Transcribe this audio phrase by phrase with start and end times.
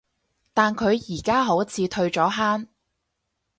[0.55, 2.67] 但佢而家好似退咗坑